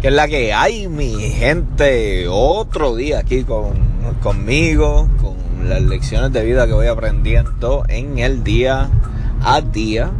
que 0.00 0.08
es 0.08 0.14
la 0.14 0.28
que 0.28 0.52
hay, 0.52 0.88
mi 0.88 1.30
gente. 1.30 2.26
Otro 2.28 2.94
día 2.94 3.20
aquí 3.20 3.42
con, 3.44 3.74
conmigo, 4.22 5.08
con 5.20 5.68
las 5.68 5.82
lecciones 5.82 6.32
de 6.32 6.44
vida 6.44 6.66
que 6.66 6.72
voy 6.72 6.86
aprendiendo 6.86 7.84
en 7.88 8.18
el 8.18 8.44
día 8.44 8.88
a 9.42 9.60
día. 9.60 10.10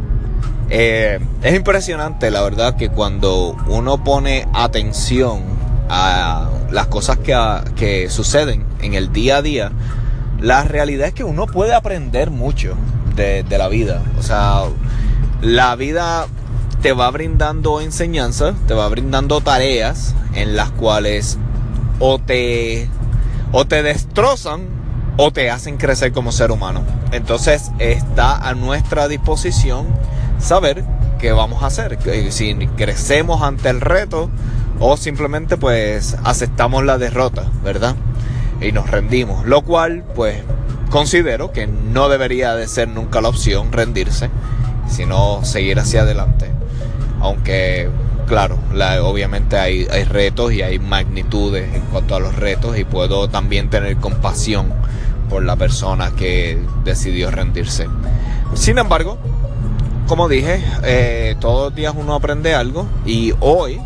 Eh, 0.69 1.19
es 1.41 1.55
impresionante, 1.55 2.29
la 2.29 2.41
verdad, 2.41 2.75
que 2.75 2.89
cuando 2.89 3.55
uno 3.67 4.03
pone 4.03 4.47
atención 4.53 5.41
a 5.89 6.49
las 6.71 6.87
cosas 6.87 7.17
que, 7.17 7.35
que 7.75 8.09
suceden 8.09 8.65
en 8.81 8.93
el 8.93 9.11
día 9.11 9.37
a 9.37 9.41
día, 9.41 9.71
la 10.39 10.63
realidad 10.63 11.07
es 11.07 11.13
que 11.13 11.23
uno 11.23 11.47
puede 11.47 11.73
aprender 11.73 12.31
mucho 12.31 12.75
de, 13.15 13.43
de 13.43 13.57
la 13.57 13.69
vida. 13.69 14.03
O 14.19 14.23
sea, 14.23 14.63
la 15.41 15.75
vida 15.75 16.27
te 16.81 16.93
va 16.93 17.11
brindando 17.11 17.81
enseñanzas, 17.81 18.55
te 18.67 18.73
va 18.73 18.87
brindando 18.87 19.41
tareas 19.41 20.15
en 20.33 20.55
las 20.55 20.71
cuales 20.71 21.37
o 21.99 22.19
te, 22.19 22.87
o 23.51 23.65
te 23.65 23.83
destrozan 23.83 24.61
o 25.17 25.31
te 25.31 25.49
hacen 25.51 25.75
crecer 25.77 26.13
como 26.13 26.31
ser 26.31 26.51
humano. 26.51 26.83
Entonces 27.11 27.71
está 27.79 28.37
a 28.37 28.53
nuestra 28.53 29.09
disposición 29.09 29.87
saber 30.39 30.85
qué 31.19 31.33
vamos 31.33 31.63
a 31.63 31.67
hacer, 31.67 31.99
si 32.31 32.55
crecemos 32.77 33.41
ante 33.41 33.69
el 33.69 33.81
reto 33.81 34.29
o 34.79 34.95
simplemente 34.95 35.57
pues 35.57 36.15
aceptamos 36.23 36.85
la 36.85 36.97
derrota, 36.97 37.43
¿verdad? 37.61 37.97
Y 38.61 38.71
nos 38.71 38.89
rendimos, 38.89 39.45
lo 39.45 39.63
cual 39.63 40.05
pues 40.15 40.41
considero 40.89 41.51
que 41.51 41.67
no 41.67 42.07
debería 42.07 42.55
de 42.55 42.69
ser 42.69 42.87
nunca 42.87 43.19
la 43.19 43.27
opción 43.27 43.73
rendirse, 43.73 44.29
sino 44.87 45.43
seguir 45.43 45.77
hacia 45.77 46.03
adelante 46.03 46.58
aunque 47.21 47.89
claro, 48.29 48.59
obviamente 49.03 49.57
hay, 49.57 49.85
retos 50.05 50.53
y 50.53 50.61
hay 50.61 50.77
magnitudes 50.77 51.73
en 51.73 51.81
cuanto 51.83 52.15
a 52.15 52.19
los 52.19 52.35
retos 52.35 52.77
y 52.77 52.83
puedo 52.83 53.27
también 53.27 53.69
tener 53.71 53.97
compasión 53.97 54.71
por 55.29 55.43
la 55.43 55.55
persona 55.55 56.11
que 56.15 56.59
decidió 56.83 57.31
rendirse. 57.31 57.87
Sin 58.53 58.77
embargo, 58.77 59.17
como 60.07 60.29
dije, 60.29 60.63
eh, 60.83 61.35
todos 61.39 61.69
los 61.69 61.75
días 61.75 61.93
uno 61.97 62.13
aprende 62.13 62.53
algo 62.53 62.85
y 63.05 63.33
hoy 63.39 63.81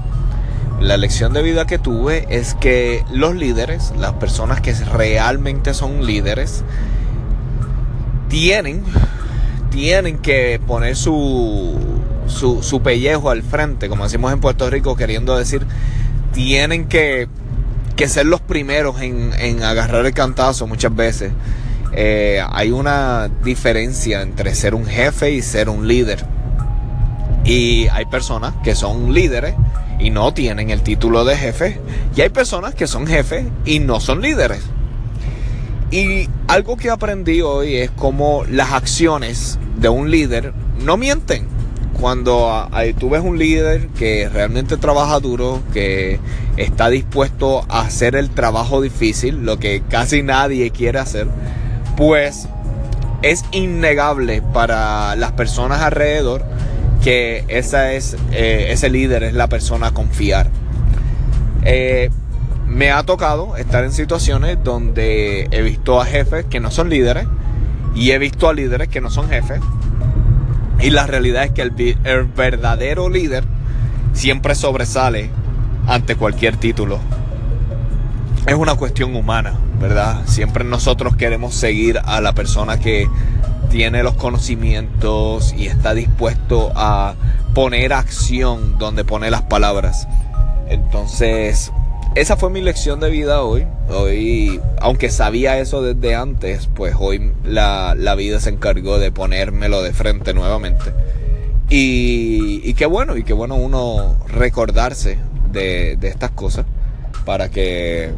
la 0.82 0.98
lección 0.98 1.32
de 1.32 1.42
vida 1.42 1.66
que 1.66 1.80
tuve 1.80 2.26
es 2.30 2.54
que 2.54 3.06
los 3.14 3.36
líderes, 3.36 3.94
las 3.98 4.14
personas 4.14 4.60
que 4.60 4.74
realmente 4.74 5.74
son 5.74 6.06
líderes, 6.06 6.66
tienen, 8.28 8.84
tienen 9.70 10.18
que 10.18 10.60
poner 10.66 10.98
su, 10.98 11.93
su, 12.28 12.82
pellejo 12.84 13.30
al 13.30 13.44
frente, 13.44 13.90
como 13.90 14.04
decimos 14.04 14.34
en 14.34 14.40
Puerto 14.40 14.70
Rico, 14.70 14.96
queriendo 14.96 15.38
decir, 15.38 15.66
tienen 16.34 16.88
que, 16.88 17.28
ser 18.08 18.26
los 18.26 18.42
primeros 18.42 19.02
en, 19.02 19.64
agarrar 19.64 20.06
el 20.06 20.14
cantazo 20.14 20.68
muchas 20.68 20.96
veces. 20.96 21.32
Eh, 21.96 22.44
hay 22.52 22.72
una 22.72 23.30
diferencia 23.44 24.22
entre 24.22 24.56
ser 24.56 24.76
un 24.76 24.86
jefe 24.86 25.32
y 25.32 25.42
ser 25.42 25.70
un 25.70 25.88
líder. 25.88 26.26
Y 27.46 27.88
hay 27.90 28.06
personas 28.06 28.54
que 28.64 28.74
son 28.74 29.14
líderes 29.14 29.54
y 30.00 30.10
no 30.10 30.34
tienen 30.34 30.70
el 30.70 30.82
título 30.82 31.24
de 31.24 31.38
jefe. 31.38 31.80
Y 32.16 32.22
hay 32.22 32.30
personas 32.30 32.74
que 32.76 32.88
son 32.88 33.06
jefes 33.06 33.46
y 33.66 33.80
no 33.80 34.00
son 34.00 34.22
líderes. 34.22 34.62
Y 35.92 36.28
algo 36.48 36.76
que 36.76 36.90
aprendí 36.90 37.42
hoy 37.42 37.76
es 37.76 37.92
como 37.92 38.44
las 38.50 38.72
acciones 38.72 39.60
de 39.78 39.90
un 39.90 40.10
líder 40.10 40.54
no 40.84 40.98
mienten 40.98 41.53
cuando 42.00 42.70
tú 43.00 43.10
ves 43.10 43.22
un 43.24 43.38
líder 43.38 43.88
que 43.90 44.30
realmente 44.30 44.78
trabaja 44.78 45.20
duro, 45.20 45.62
que 45.74 46.20
está 46.58 46.90
dispuesto 46.90 47.66
a 47.70 47.82
hacer 47.82 48.16
el 48.16 48.30
trabajo 48.30 48.82
difícil, 48.82 49.46
lo 49.46 49.60
que 49.60 49.82
casi 49.88 50.24
nadie 50.24 50.72
quiere 50.72 51.00
hacer, 51.00 51.28
pues 51.96 52.48
es 53.22 53.46
innegable 53.52 54.42
para 54.42 55.16
las 55.16 55.32
personas 55.32 55.82
alrededor 55.82 56.44
que 57.04 57.44
esa 57.48 57.94
es, 57.94 58.18
eh, 58.32 58.68
ese 58.70 58.90
líder 58.90 59.24
es 59.24 59.34
la 59.34 59.48
persona 59.48 59.88
a 59.88 59.92
confiar. 59.94 60.50
Eh, 61.64 62.10
me 62.68 62.92
ha 62.92 63.04
tocado 63.04 63.56
estar 63.58 63.84
en 63.84 63.92
situaciones 63.92 64.58
donde 64.64 65.48
he 65.52 65.62
visto 65.62 66.02
a 66.02 66.06
jefes 66.06 66.46
que 66.46 66.60
no 66.60 66.72
son 66.72 66.90
líderes 66.90 67.28
y 67.94 68.12
he 68.12 68.18
visto 68.18 68.50
a 68.50 68.54
líderes 68.54 68.88
que 68.88 69.00
no 69.00 69.10
son 69.10 69.30
jefes 69.30 69.60
y 70.84 70.90
la 70.90 71.08
realidad 71.08 71.46
es 71.46 71.52
que 71.52 71.62
el, 71.62 72.24
verdadero 72.26 73.10
líder 73.10 73.46
siempre 74.12 74.54
sobresale 74.54 75.30
ante 75.88 76.18
cualquier 76.18 76.58
título. 76.58 77.00
Es 78.46 78.56
una 78.56 78.76
cuestión 78.76 79.16
humana, 79.16 79.54
¿verdad? 79.80 80.24
Siempre 80.26 80.66
nosotros 80.66 81.16
queremos 81.16 81.56
seguir 81.56 82.02
a 82.04 82.20
la 82.20 82.34
persona 82.34 82.82
que 82.82 83.08
tiene 83.70 84.04
los 84.04 84.16
conocimientos 84.16 85.54
y 85.58 85.68
está 85.68 85.94
dispuesto 85.94 86.74
a 86.76 87.16
poner 87.56 87.94
acción 87.94 88.78
donde 88.78 89.06
pone 89.06 89.32
las 89.32 89.44
palabras. 89.44 90.10
Entonces, 90.68 91.72
esa 92.16 92.38
fue 92.38 92.50
mi 92.50 92.62
lección 92.62 93.00
de 93.00 93.10
vida 93.10 93.42
hoy. 93.42 93.66
Hoy, 93.90 94.62
aunque 94.80 95.10
sabía 95.10 95.58
eso 95.60 95.82
desde 95.82 96.16
antes, 96.16 96.70
pues 96.74 96.96
hoy 96.98 97.34
la, 97.44 97.96
vida 98.16 98.40
se 98.40 98.50
encargó 98.50 99.00
de 99.00 99.12
ponérmelo 99.12 99.82
de 99.82 99.94
frente 99.94 100.34
nuevamente. 100.34 100.92
Y, 101.70 102.74
qué 102.76 102.86
bueno, 102.86 103.18
y 103.18 103.24
qué 103.24 103.34
bueno 103.34 103.56
uno 103.56 104.18
recordarse 104.28 105.18
de, 105.52 105.98
estas 106.04 106.32
cosas 106.32 106.66
para 107.26 107.50
que, 107.50 108.12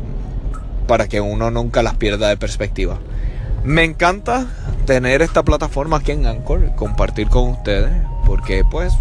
para 0.88 1.08
que 1.08 1.22
uno 1.22 1.50
nunca 1.52 1.82
las 1.82 1.96
pierda 1.96 2.28
de 2.28 2.36
perspectiva. 2.36 3.00
Me 3.64 3.84
encanta 3.84 4.48
tener 4.86 5.22
esta 5.22 5.44
plataforma 5.44 5.98
aquí 5.98 6.12
en 6.12 6.28
Anchor, 6.28 6.76
compartir 6.76 7.30
con 7.30 7.50
ustedes, 7.50 7.92
porque 8.26 8.64
pues 8.70 8.94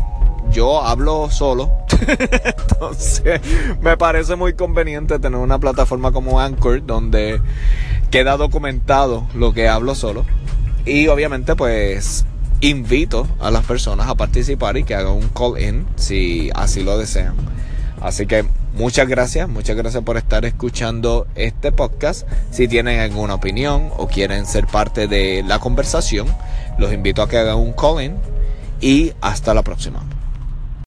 yo 0.50 0.82
hablo 0.82 1.30
solo. 1.30 1.70
Entonces, 2.44 3.40
me 3.80 3.96
parece 3.96 4.36
muy 4.36 4.54
conveniente 4.54 5.18
tener 5.18 5.38
una 5.38 5.58
plataforma 5.58 6.12
como 6.12 6.40
Anchor 6.40 6.84
donde 6.84 7.40
queda 8.10 8.36
documentado 8.36 9.26
lo 9.34 9.52
que 9.52 9.68
hablo 9.68 9.94
solo. 9.94 10.24
Y 10.86 11.08
obviamente, 11.08 11.56
pues 11.56 12.26
invito 12.60 13.26
a 13.40 13.50
las 13.50 13.64
personas 13.64 14.08
a 14.08 14.14
participar 14.14 14.76
y 14.76 14.84
que 14.84 14.94
hagan 14.94 15.12
un 15.12 15.28
call 15.28 15.60
in 15.60 15.86
si 15.96 16.50
así 16.54 16.82
lo 16.82 16.98
desean. 16.98 17.34
Así 18.00 18.26
que 18.26 18.44
muchas 18.74 19.08
gracias, 19.08 19.48
muchas 19.48 19.76
gracias 19.76 20.02
por 20.02 20.16
estar 20.16 20.44
escuchando 20.44 21.26
este 21.34 21.72
podcast. 21.72 22.26
Si 22.50 22.68
tienen 22.68 23.00
alguna 23.00 23.34
opinión 23.34 23.90
o 23.96 24.08
quieren 24.08 24.46
ser 24.46 24.66
parte 24.66 25.08
de 25.08 25.42
la 25.46 25.58
conversación, 25.58 26.26
los 26.78 26.92
invito 26.92 27.22
a 27.22 27.28
que 27.28 27.38
hagan 27.38 27.56
un 27.56 27.72
call 27.72 28.02
in 28.02 28.16
y 28.80 29.12
hasta 29.20 29.54
la 29.54 29.62
próxima. 29.62 30.02